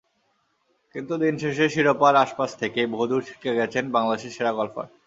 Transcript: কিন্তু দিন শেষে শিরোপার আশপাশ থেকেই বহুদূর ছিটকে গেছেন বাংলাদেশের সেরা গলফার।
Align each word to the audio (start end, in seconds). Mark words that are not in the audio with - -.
কিন্তু 0.95 1.13
দিন 1.17 1.33
শেষে 1.41 1.65
শিরোপার 1.73 2.13
আশপাশ 2.15 2.49
থেকেই 2.61 2.87
বহুদূর 2.93 3.21
ছিটকে 3.27 3.51
গেছেন 3.59 3.83
বাংলাদেশের 3.95 4.35
সেরা 4.35 4.51
গলফার। 4.53 4.87